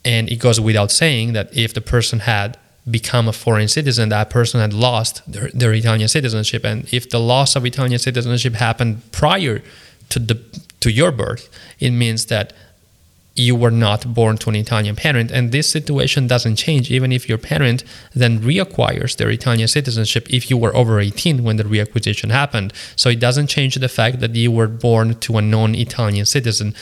And 0.04 0.28
it 0.30 0.36
goes 0.36 0.60
without 0.60 0.90
saying 0.90 1.32
that 1.34 1.56
if 1.56 1.74
the 1.74 1.80
person 1.80 2.20
had 2.20 2.56
become 2.90 3.28
a 3.28 3.32
foreign 3.32 3.68
citizen, 3.68 4.08
that 4.08 4.30
person 4.30 4.60
had 4.60 4.72
lost 4.72 5.22
their, 5.30 5.48
their 5.54 5.72
Italian 5.72 6.08
citizenship. 6.08 6.64
And 6.64 6.92
if 6.92 7.08
the 7.10 7.20
loss 7.20 7.54
of 7.54 7.64
Italian 7.64 7.98
citizenship 7.98 8.54
happened 8.54 9.02
prior 9.12 9.62
to 10.08 10.18
the 10.18 10.40
to 10.80 10.90
your 10.90 11.12
birth, 11.12 11.48
it 11.78 11.90
means 11.90 12.26
that 12.26 12.52
you 13.34 13.56
were 13.56 13.70
not 13.70 14.12
born 14.12 14.36
to 14.36 14.50
an 14.50 14.56
Italian 14.56 14.94
parent. 14.94 15.30
And 15.30 15.52
this 15.52 15.70
situation 15.70 16.26
doesn't 16.26 16.56
change 16.56 16.90
even 16.90 17.12
if 17.12 17.28
your 17.28 17.38
parent 17.38 17.82
then 18.14 18.40
reacquires 18.40 19.16
their 19.16 19.30
Italian 19.30 19.68
citizenship 19.68 20.26
if 20.30 20.50
you 20.50 20.56
were 20.58 20.74
over 20.76 21.00
18 21.00 21.42
when 21.42 21.56
the 21.56 21.64
reacquisition 21.64 22.30
happened. 22.30 22.72
So 22.96 23.08
it 23.08 23.20
doesn't 23.20 23.46
change 23.46 23.76
the 23.76 23.88
fact 23.88 24.20
that 24.20 24.34
you 24.34 24.50
were 24.50 24.68
born 24.68 25.18
to 25.20 25.38
a 25.38 25.42
non 25.42 25.74
Italian 25.74 26.26
citizen, 26.26 26.74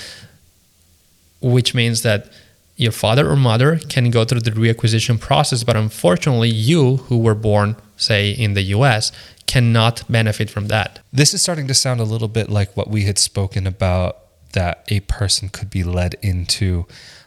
which 1.41 1.75
means 1.75 2.03
that 2.03 2.29
your 2.77 2.93
father 2.93 3.29
or 3.29 3.37
mother 3.37 3.79
can 3.89 4.11
go 4.11 4.25
through 4.25 4.41
the 4.41 4.51
reacquisition 4.53 5.21
process, 5.21 5.65
but 5.65 5.77
unfortunately, 5.77 6.49
you 6.49 6.97
who 6.97 7.19
were 7.19 7.35
born, 7.35 7.77
say, 7.99 8.31
in 8.31 8.55
the 8.55 8.63
US, 8.63 9.13
cannot 9.47 10.03
benefit 10.09 10.49
from 10.49 10.69
that. 10.69 11.01
This 11.13 11.35
is 11.35 11.43
starting 11.43 11.67
to 11.67 11.75
sound 11.75 12.01
a 12.01 12.05
little 12.05 12.29
bit 12.29 12.49
like 12.49 12.75
what 12.77 12.89
we 12.89 13.03
had 13.03 13.19
spoken 13.19 13.67
about 13.67 14.17
that 14.53 14.85
a 14.89 15.01
person 15.01 15.49
could 15.49 15.71
be 15.71 15.85
led 15.85 16.15
into 16.23 16.87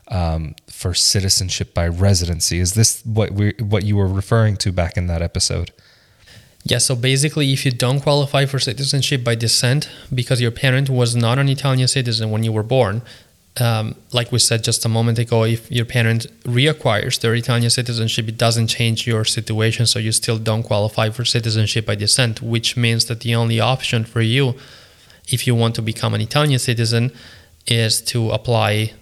um, 0.10 0.56
for 0.68 0.94
citizenship 0.94 1.74
by 1.74 1.88
residency. 1.88 2.60
Is 2.60 2.74
this 2.74 3.02
what 3.06 3.32
we 3.32 3.54
what 3.60 3.84
you 3.84 3.96
were 3.96 4.08
referring 4.08 4.58
to 4.58 4.72
back 4.72 4.98
in 4.98 5.08
that 5.08 5.22
episode? 5.22 5.72
Yeah, 6.66 6.78
so 6.78 6.96
basically, 6.96 7.52
if 7.52 7.66
you 7.66 7.72
don't 7.72 8.00
qualify 8.00 8.46
for 8.46 8.58
citizenship 8.58 9.24
by 9.24 9.36
descent 9.36 9.90
because 10.14 10.40
your 10.40 10.52
parent 10.52 10.90
was 10.90 11.14
not 11.14 11.38
an 11.38 11.50
Italian 11.50 11.90
citizen 11.90 12.32
when 12.32 12.44
you 12.44 12.54
were 12.54 12.64
born, 12.64 13.02
um, 13.60 13.96
like 14.14 14.32
we 14.32 14.40
said 14.40 14.64
just 14.64 14.86
a 14.86 14.90
moment 14.90 15.20
ago, 15.20 15.44
if 15.44 15.70
your 15.70 15.86
parent 15.86 16.26
reacquires 16.44 17.20
their 17.20 17.36
Italian 17.36 17.70
citizenship, 17.70 18.28
it 18.30 18.38
doesn't 18.38 18.68
change 18.68 19.06
your 19.06 19.26
situation, 19.26 19.86
so 19.86 20.00
you 20.00 20.12
still 20.12 20.38
don't 20.38 20.64
qualify 20.64 21.10
for 21.10 21.26
citizenship 21.26 21.86
by 21.86 21.96
descent, 21.96 22.42
which 22.42 22.78
means 22.78 23.06
that 23.06 23.20
the 23.20 23.36
only 23.36 23.60
option 23.60 24.06
for 24.06 24.22
you, 24.22 24.56
if 25.28 25.48
you 25.48 25.56
want 25.56 25.76
to 25.76 25.82
become 25.82 26.14
an 26.14 26.22
Italian 26.22 26.60
citizen, 26.60 27.12
is 27.68 28.02
to 28.02 28.32
apply, 28.32 28.94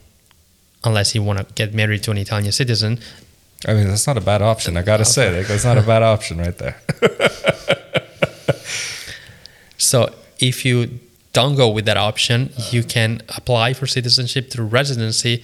unless 0.84 1.16
you 1.16 1.24
want 1.24 1.40
to 1.40 1.54
get 1.54 1.74
married 1.74 2.04
to 2.04 2.12
an 2.12 2.18
Italian 2.18 2.52
citizen. 2.52 3.00
I 3.68 3.74
mean, 3.74 3.88
that's 3.88 4.08
not 4.08 4.18
a 4.18 4.22
bad 4.22 4.42
option. 4.42 4.78
I 4.78 4.82
got 4.82 4.98
to 4.98 5.06
say, 5.06 5.32
that 5.32 5.48
that's 5.48 5.66
not 5.66 5.78
a 5.78 5.82
bad 5.82 6.04
option 6.04 6.40
right 6.40 6.58
there. 6.58 6.78
so 9.78 10.14
if 10.40 10.66
you 10.66 11.00
don't 11.34 11.56
go 11.56 11.70
with 11.70 11.86
that 11.86 11.98
option, 11.98 12.52
you 12.72 12.84
can 12.84 13.22
apply 13.36 13.74
for 13.74 13.88
citizenship 13.88 14.52
through 14.52 14.66
residency. 14.66 15.44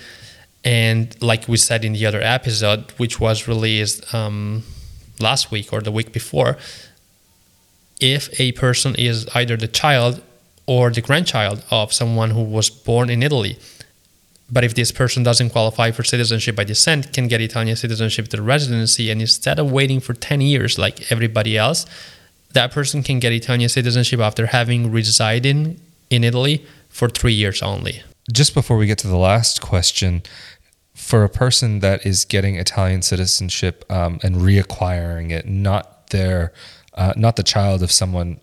And 0.64 1.16
like 1.22 1.48
we 1.48 1.58
said 1.58 1.86
in 1.86 1.94
the 1.94 2.06
other 2.06 2.22
episode, 2.22 2.92
which 2.98 3.20
was 3.20 3.48
released 3.48 4.14
um, 4.14 4.64
last 5.20 5.52
week 5.52 5.72
or 5.72 5.82
the 5.82 5.92
week 5.92 6.12
before, 6.12 6.58
if 8.02 8.40
a 8.40 8.52
person 8.54 8.96
is 8.96 9.28
either 9.34 9.56
the 9.58 9.68
child 9.68 10.22
or 10.68 10.92
the 10.92 11.02
grandchild 11.02 11.64
of 11.72 11.92
someone 11.92 12.32
who 12.32 12.44
was 12.44 12.70
born 12.70 13.10
in 13.10 13.24
Italy, 13.24 13.58
but 14.50 14.64
if 14.64 14.76
this 14.76 14.92
person 14.92 15.24
doesn't 15.24 15.50
qualify 15.50 15.92
for 15.92 16.04
citizenship 16.04 16.56
by 16.56 16.64
descent, 16.64 17.12
can 17.14 17.28
get 17.28 17.42
Italian 17.42 17.76
citizenship 17.76 18.30
through 18.30 18.44
residency, 18.44 19.10
and 19.10 19.20
instead 19.20 19.60
of 19.60 19.72
waiting 19.72 20.00
for 20.00 20.14
10 20.14 20.42
years 20.42 20.78
like 20.78 21.12
everybody 21.12 21.58
else, 21.58 21.86
that 22.54 22.72
person 22.72 23.04
can 23.04 23.20
get 23.20 23.34
Italian 23.34 23.70
citizenship 23.70 24.20
after 24.20 24.48
having 24.48 24.92
resided 24.92 25.80
in 26.10 26.24
Italy 26.24 26.66
for 26.90 27.10
three 27.10 27.34
years 27.34 27.62
only. 27.62 28.02
Just 28.32 28.54
before 28.54 28.78
we 28.78 28.88
get 28.88 28.98
to 29.00 29.08
the 29.08 29.18
last 29.18 29.62
question, 29.62 30.22
for 30.94 31.24
a 31.24 31.30
person 31.30 31.80
that 31.80 32.06
is 32.06 32.26
getting 32.26 32.56
Italian 32.56 33.02
citizenship 33.02 33.86
um, 33.90 34.20
and 34.24 34.38
reacquiring 34.38 35.32
it, 35.32 35.48
not 35.48 36.10
their 36.10 36.52
uh, 36.96 37.14
not 37.16 37.36
the 37.36 37.44
child 37.44 37.84
of 37.84 37.92
someone 37.92 38.40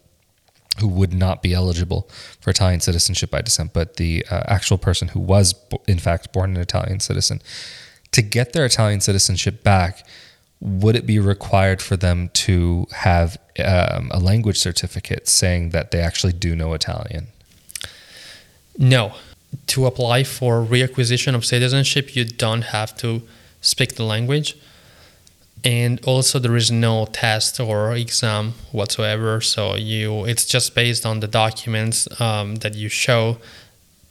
who 0.80 0.88
would 0.88 1.12
not 1.12 1.42
be 1.42 1.54
eligible 1.54 2.08
for 2.40 2.50
Italian 2.50 2.80
citizenship 2.80 3.30
by 3.30 3.40
descent, 3.40 3.72
but 3.72 3.96
the 3.96 4.24
uh, 4.30 4.42
actual 4.46 4.78
person 4.78 5.08
who 5.08 5.20
was, 5.20 5.54
in 5.86 5.98
fact, 5.98 6.32
born 6.32 6.56
an 6.56 6.62
Italian 6.62 7.00
citizen. 7.00 7.40
To 8.12 8.22
get 8.22 8.52
their 8.52 8.64
Italian 8.64 9.00
citizenship 9.00 9.62
back, 9.62 10.06
would 10.60 10.96
it 10.96 11.06
be 11.06 11.18
required 11.18 11.82
for 11.82 11.96
them 11.96 12.30
to 12.32 12.86
have 12.92 13.36
um, 13.58 14.10
a 14.12 14.18
language 14.18 14.58
certificate 14.58 15.28
saying 15.28 15.70
that 15.70 15.90
they 15.90 16.00
actually 16.00 16.32
do 16.32 16.56
know 16.56 16.72
Italian? 16.72 17.28
No. 18.78 19.14
To 19.68 19.86
apply 19.86 20.24
for 20.24 20.64
reacquisition 20.64 21.34
of 21.34 21.44
citizenship, 21.44 22.16
you 22.16 22.24
don't 22.24 22.62
have 22.62 22.96
to 22.98 23.22
speak 23.60 23.94
the 23.94 24.04
language. 24.04 24.56
And 25.64 25.98
also 26.04 26.38
there 26.38 26.56
is 26.56 26.70
no 26.70 27.06
test 27.06 27.58
or 27.58 27.94
exam 27.94 28.52
whatsoever. 28.70 29.40
So 29.40 29.76
you 29.76 30.24
it's 30.26 30.44
just 30.44 30.74
based 30.74 31.06
on 31.06 31.20
the 31.20 31.26
documents 31.26 32.06
um, 32.20 32.56
that 32.56 32.74
you 32.74 32.88
show 32.88 33.38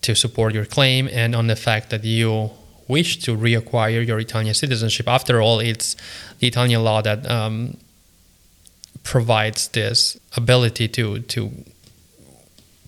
to 0.01 0.15
support 0.15 0.53
your 0.53 0.65
claim 0.65 1.07
and 1.11 1.35
on 1.35 1.47
the 1.47 1.55
fact 1.55 1.89
that 1.91 2.03
you 2.03 2.49
wish 2.87 3.19
to 3.19 3.37
reacquire 3.37 4.05
your 4.05 4.19
Italian 4.19 4.53
citizenship. 4.53 5.07
After 5.07 5.41
all, 5.41 5.59
it's 5.59 5.95
the 6.39 6.47
Italian 6.47 6.83
law 6.83 7.01
that 7.01 7.29
um, 7.29 7.77
provides 9.03 9.67
this 9.69 10.17
ability 10.35 10.87
to 10.89 11.19
to 11.19 11.51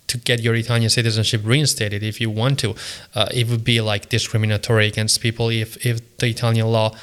to 0.08 0.18
get 0.18 0.40
your 0.42 0.56
Italian 0.56 0.90
citizenship 0.90 1.42
reinstated 1.44 2.04
if 2.04 2.22
you 2.22 2.30
want 2.30 2.60
to. 2.60 2.76
Uh, 3.14 3.28
it 3.34 3.48
would 3.50 3.64
be 3.64 3.82
like 3.82 4.10
discriminatory 4.10 4.88
against 4.88 5.22
people 5.22 5.50
if, 5.50 5.84
if 5.86 6.18
the 6.18 6.28
Italian 6.28 6.68
law, 6.68 6.96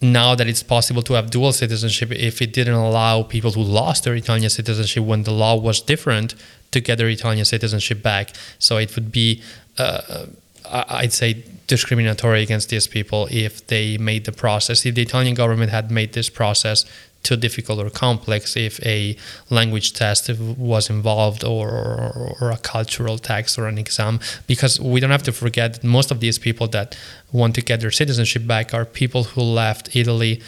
now 0.00 0.34
that 0.34 0.46
it's 0.46 0.62
possible 0.62 1.02
to 1.02 1.12
have 1.14 1.30
dual 1.30 1.52
citizenship, 1.52 2.10
if 2.12 2.40
it 2.40 2.52
didn't 2.52 2.74
allow 2.74 3.22
people 3.22 3.52
who 3.52 3.62
lost 3.62 4.04
their 4.04 4.14
Italian 4.14 4.48
citizenship 4.48 5.04
when 5.04 5.24
the 5.24 5.30
law 5.30 5.56
was 5.56 5.80
different 5.80 6.34
to 6.70 6.80
get 6.80 6.98
their 6.98 7.08
Italian 7.08 7.44
citizenship 7.44 8.02
back. 8.02 8.32
So 8.58 8.78
it 8.78 8.94
would 8.94 9.12
be, 9.12 9.42
uh, 9.76 10.26
I'd 10.70 11.12
say, 11.12 11.44
discriminatory 11.66 12.42
against 12.42 12.70
these 12.70 12.86
people 12.86 13.28
if 13.30 13.66
they 13.66 13.98
made 13.98 14.24
the 14.24 14.32
process, 14.32 14.86
if 14.86 14.94
the 14.94 15.02
Italian 15.02 15.34
government 15.34 15.70
had 15.70 15.90
made 15.90 16.14
this 16.14 16.30
process 16.30 16.84
too 17.22 17.36
difficult 17.36 17.78
or 17.78 17.90
complex 17.90 18.56
if 18.56 18.84
a 18.84 19.16
language 19.50 19.92
test 19.92 20.30
was 20.56 20.88
involved 20.88 21.44
or, 21.44 21.68
or, 21.68 22.36
or, 22.40 22.50
a 22.50 22.56
cultural 22.58 23.18
test 23.18 23.58
or 23.58 23.66
an 23.66 23.78
exam 23.78 24.18
because 24.46 24.80
we 24.80 25.00
don't 25.00 25.10
have 25.10 25.22
to 25.22 25.32
forget 25.32 25.74
that 25.74 25.84
most 25.84 26.10
of 26.10 26.20
these 26.20 26.38
people 26.38 26.66
that 26.68 26.96
want 27.32 27.54
to 27.54 27.62
get 27.62 27.80
their 27.80 27.90
citizenship 27.90 28.46
back 28.46 28.72
are 28.72 28.84
people 28.84 29.24
who 29.24 29.42
left 29.42 29.94
italy 29.94 30.40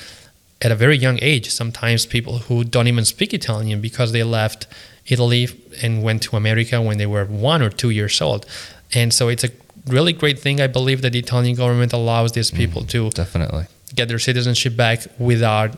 at 0.62 0.70
a 0.70 0.74
very 0.74 0.96
young 0.96 1.18
age 1.20 1.50
sometimes 1.50 2.06
people 2.06 2.38
who 2.38 2.64
don't 2.64 2.88
even 2.88 3.04
speak 3.04 3.34
italian 3.34 3.80
because 3.80 4.12
they 4.12 4.22
left 4.22 4.66
italy 5.06 5.48
and 5.82 6.02
went 6.02 6.22
to 6.22 6.36
america 6.36 6.80
when 6.80 6.96
they 6.96 7.06
were 7.06 7.24
one 7.26 7.60
or 7.62 7.70
two 7.70 7.90
years 7.90 8.20
old. 8.20 8.46
And 8.94 9.10
so 9.10 9.28
it's 9.28 9.42
a 9.42 9.48
really 9.86 10.12
great 10.12 10.38
thing 10.38 10.60
i 10.60 10.66
believe 10.66 11.00
that 11.02 11.12
the 11.12 11.18
italian 11.18 11.56
government 11.56 11.92
allows 11.92 12.32
these 12.32 12.50
people 12.50 12.82
mm, 12.82 12.88
to 12.88 13.10
definitely. 13.10 13.64
get 13.94 14.06
their 14.08 14.18
citizenship 14.18 14.76
back 14.76 14.98
without 15.18 15.70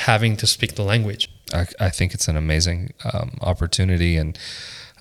having 0.00 0.36
to 0.36 0.46
speak 0.46 0.74
the 0.74 0.82
language. 0.82 1.30
I, 1.52 1.66
I 1.78 1.90
think 1.90 2.14
it's 2.14 2.28
an 2.28 2.36
amazing 2.36 2.92
um, 3.12 3.38
opportunity 3.40 4.16
and 4.16 4.38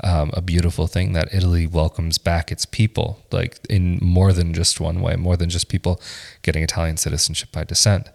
um, 0.03 0.31
a 0.33 0.41
beautiful 0.41 0.87
thing 0.87 1.13
that 1.13 1.33
Italy 1.33 1.67
welcomes 1.67 2.17
back 2.17 2.51
its 2.51 2.65
people, 2.65 3.19
like 3.31 3.59
in 3.69 3.99
more 4.01 4.33
than 4.33 4.53
just 4.53 4.79
one 4.79 5.01
way, 5.01 5.15
more 5.15 5.37
than 5.37 5.49
just 5.49 5.69
people 5.69 6.01
getting 6.41 6.63
Italian 6.63 6.97
citizenship 6.97 7.49
by 7.51 7.63
descent. 7.63 8.09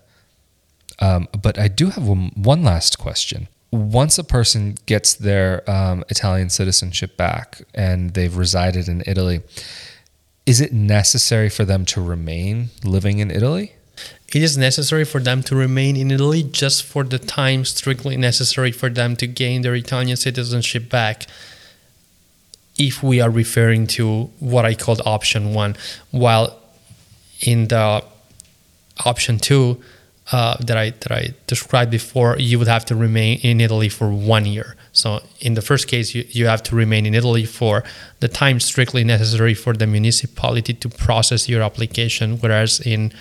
Um, 1.01 1.29
but 1.43 1.59
I 1.59 1.69
do 1.69 1.91
have 1.91 2.07
one, 2.07 2.63
last 2.63 2.99
question. 2.99 3.49
Once 3.71 4.19
a 4.19 4.25
person 4.25 4.77
gets 4.87 5.15
their 5.15 5.69
um, 5.69 6.05
Italian 6.09 6.49
citizenship 6.49 7.17
back 7.17 7.63
and 7.75 8.15
they've 8.15 8.37
resided 8.37 8.89
in 8.89 9.03
Italy, 9.07 9.41
is 10.47 10.61
it 10.61 10.73
necessary 10.73 11.49
for 11.49 11.65
them 11.65 11.85
to 11.87 12.01
remain 12.01 12.71
living 12.85 13.19
in 13.19 13.31
Italy? 13.31 13.75
It 14.35 14.43
is 14.43 14.59
necessary 14.59 15.05
for 15.05 15.21
them 15.21 15.43
to 15.45 15.55
remain 15.55 15.97
in 15.97 16.11
Italy 16.11 16.43
just 16.43 16.83
for 16.83 17.05
the 17.05 17.19
time 17.19 17.65
strictly 17.65 18.17
necessary 18.17 18.73
for 18.73 18.89
them 18.89 19.17
to 19.17 19.27
gain 19.27 19.63
their 19.63 19.75
Italian 19.75 20.17
citizenship 20.17 20.91
back. 20.91 21.27
If 22.77 23.03
we 23.03 23.21
are 23.21 23.31
referring 23.31 23.87
to 23.99 24.31
what 24.41 24.65
I 24.65 24.75
called 24.75 25.01
option 25.07 25.55
one, 25.55 25.77
while 26.11 26.59
in 27.41 27.69
the 27.69 28.05
option 29.05 29.39
two 29.39 29.81
uh, 30.33 30.57
that 30.59 30.77
I 30.77 30.91
that 30.91 31.13
I 31.13 31.35
described 31.47 31.91
before, 31.91 32.37
you 32.39 32.59
would 32.59 32.69
have 32.69 32.85
to 32.87 32.97
remain 32.97 33.39
in 33.43 33.61
Italy 33.61 33.89
for 33.89 34.11
one 34.11 34.47
year. 34.47 34.75
So 34.93 35.21
in 35.41 35.55
the 35.55 35.63
first 35.63 35.87
case, 35.87 36.15
you, 36.15 36.25
you 36.31 36.47
have 36.47 36.63
to 36.65 36.77
remain 36.77 37.05
in 37.05 37.15
Italy 37.15 37.45
for 37.45 37.85
the 38.21 38.29
time 38.29 38.59
strictly 38.59 39.05
necessary 39.05 39.55
for 39.55 39.75
the 39.75 39.87
municipality 39.87 40.73
to 40.75 40.89
process 40.89 41.49
your 41.49 41.63
application, 41.63 42.39
whereas 42.39 42.81
in 42.81 43.13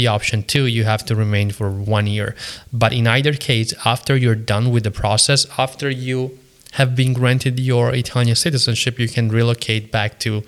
the 0.00 0.06
option 0.06 0.42
two, 0.42 0.64
you 0.76 0.84
have 0.84 1.04
to 1.08 1.14
remain 1.14 1.50
for 1.50 1.70
one 1.70 2.06
year. 2.06 2.34
But 2.72 2.92
in 3.00 3.06
either 3.06 3.34
case, 3.34 3.74
after 3.84 4.16
you're 4.16 4.42
done 4.54 4.66
with 4.74 4.84
the 4.84 4.90
process, 4.90 5.40
after 5.58 5.88
you 5.90 6.38
have 6.78 6.96
been 6.96 7.12
granted 7.12 7.60
your 7.60 7.86
Italian 7.94 8.36
citizenship, 8.46 8.98
you 8.98 9.08
can 9.16 9.28
relocate 9.28 9.92
back 9.92 10.18
to 10.20 10.42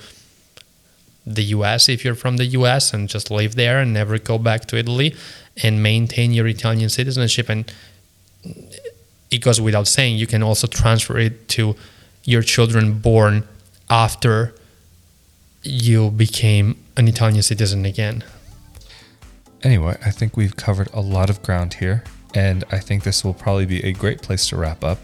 the 1.37 1.45
US 1.57 1.89
if 1.95 1.99
you're 2.03 2.21
from 2.25 2.39
the 2.39 2.49
US 2.59 2.95
and 2.95 3.11
just 3.15 3.31
live 3.31 3.55
there 3.63 3.79
and 3.83 3.93
never 3.93 4.17
go 4.19 4.39
back 4.39 4.61
to 4.69 4.75
Italy 4.77 5.15
and 5.63 5.83
maintain 5.83 6.33
your 6.33 6.47
Italian 6.47 6.89
citizenship. 6.89 7.47
And 7.55 7.71
it 9.31 9.41
goes 9.47 9.61
without 9.61 9.87
saying, 9.87 10.17
you 10.17 10.27
can 10.27 10.43
also 10.43 10.67
transfer 10.67 11.19
it 11.19 11.35
to 11.57 11.77
your 12.25 12.43
children 12.43 12.85
born 13.09 13.47
after 13.91 14.55
you 15.63 16.11
became 16.11 16.67
an 16.97 17.07
Italian 17.07 17.43
citizen 17.43 17.85
again. 17.85 18.25
Anyway, 19.63 19.97
I 20.05 20.11
think 20.11 20.37
we've 20.37 20.57
covered 20.57 20.89
a 20.93 21.01
lot 21.01 21.31
of 21.31 21.41
ground 21.43 21.75
here, 21.75 22.03
and 22.35 22.65
I 22.73 22.79
think 22.79 23.05
this 23.05 23.25
will 23.25 23.35
probably 23.35 23.67
be 23.67 23.85
a 23.85 23.93
great 23.93 24.21
place 24.21 24.49
to 24.49 24.57
wrap 24.57 24.83
up. 24.83 24.99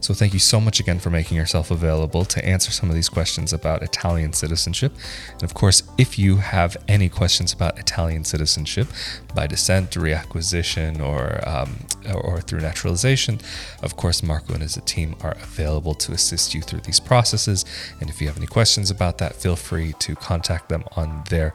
So, 0.00 0.14
thank 0.14 0.32
you 0.32 0.38
so 0.38 0.60
much 0.60 0.80
again 0.80 0.98
for 0.98 1.10
making 1.10 1.36
yourself 1.36 1.70
available 1.70 2.24
to 2.24 2.44
answer 2.44 2.72
some 2.72 2.88
of 2.88 2.94
these 2.96 3.10
questions 3.10 3.52
about 3.52 3.82
Italian 3.82 4.32
citizenship. 4.32 4.92
And 5.32 5.42
of 5.42 5.52
course, 5.54 5.82
if 5.98 6.18
you 6.18 6.36
have 6.36 6.76
any 6.88 7.08
questions 7.08 7.52
about 7.52 7.78
Italian 7.78 8.24
citizenship 8.24 8.88
by 9.34 9.46
descent, 9.46 9.90
reacquisition, 9.90 11.00
or 11.00 11.46
um, 11.46 11.86
or 12.14 12.40
through 12.40 12.60
naturalization, 12.60 13.40
of 13.82 13.96
course, 13.96 14.22
Marco 14.22 14.54
and 14.54 14.62
his 14.62 14.80
team 14.86 15.16
are 15.22 15.36
available 15.42 15.94
to 15.94 16.12
assist 16.12 16.54
you 16.54 16.62
through 16.62 16.80
these 16.80 16.98
processes. 16.98 17.64
And 18.00 18.08
if 18.08 18.20
you 18.20 18.26
have 18.26 18.38
any 18.38 18.46
questions 18.46 18.90
about 18.90 19.18
that, 19.18 19.36
feel 19.36 19.54
free 19.54 19.92
to 20.00 20.16
contact 20.16 20.70
them 20.70 20.84
on 20.96 21.24
their 21.28 21.52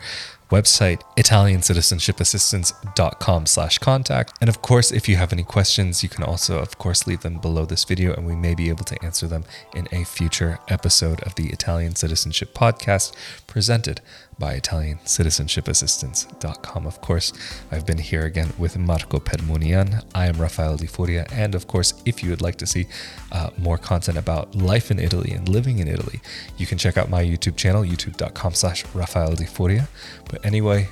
website, 0.50 1.02
italiancitizenshipassistance.com 1.18 3.46
slash 3.46 3.78
contact. 3.80 4.34
And 4.42 4.50
of 4.50 4.62
course, 4.62 4.92
if 4.92 5.10
you 5.10 5.16
have 5.16 5.34
any 5.34 5.44
questions, 5.44 6.04
you 6.04 6.10
can 6.10 6.24
also, 6.24 6.60
of 6.60 6.78
course, 6.78 7.08
leave 7.08 7.22
them 7.22 7.40
below 7.40 7.66
this 7.66 7.84
video 7.84 8.14
and 8.14 8.28
we 8.28 8.36
may 8.36 8.54
be 8.56 8.70
able 8.70 8.86
to 8.86 9.04
answer 9.04 9.28
them 9.28 9.44
in 9.74 9.88
a 9.92 10.04
future 10.04 10.60
episode 10.68 11.24
of 11.24 11.34
the 11.36 11.50
Italian 11.50 11.96
Citizenship 11.96 12.54
Podcast 12.54 13.14
presented 13.48 14.02
by 14.38 14.60
ItaliancitizenshipAssistance.com. 14.60 16.86
Of 16.86 17.02
course, 17.02 17.34
I've 17.72 17.86
been 17.86 17.98
here 17.98 18.26
again 18.26 18.54
with 18.58 18.78
Marco 18.78 19.20
Permunian. 19.20 20.04
I 20.14 20.28
am 20.28 20.38
Rafael 20.38 20.78
Di 20.78 20.88
Furia. 20.88 21.26
And 21.32 21.56
of 21.56 21.68
course, 21.68 21.94
if 22.06 22.24
you 22.24 22.30
would 22.30 22.42
like 22.42 22.58
to 22.58 22.66
see 22.66 22.88
uh, 23.32 23.50
more 23.58 23.78
content 23.78 24.18
about 24.18 24.56
life 24.56 24.92
in 24.92 25.00
Italy 25.00 25.32
and 25.32 25.48
living 25.48 25.80
in 25.80 25.88
Italy, 25.88 26.20
you 26.58 26.66
can 26.66 26.78
check 26.78 26.98
out 26.98 27.10
my 27.10 27.24
YouTube 27.24 27.56
channel, 27.56 27.84
youtube.com 27.84 28.54
slash 28.54 28.86
Rafael 28.94 29.36
Di 29.36 29.46
Furia. 29.46 29.88
But 30.30 30.46
anyway, 30.46 30.90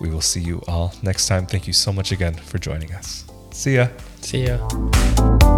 we 0.00 0.10
will 0.10 0.20
see 0.20 0.40
you 0.40 0.62
all 0.68 0.94
next 1.02 1.28
time. 1.28 1.46
Thank 1.46 1.66
you 1.66 1.72
so 1.72 1.92
much 1.92 2.12
again 2.12 2.34
for 2.34 2.58
joining 2.58 2.92
us. 2.94 3.24
See 3.50 3.76
ya. 3.76 3.88
See 4.20 4.46
ya. 4.46 5.57